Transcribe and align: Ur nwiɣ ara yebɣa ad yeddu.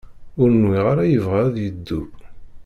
Ur 0.41 0.49
nwiɣ 0.61 0.85
ara 0.91 1.03
yebɣa 1.11 1.41
ad 1.47 1.55
yeddu. 1.63 2.01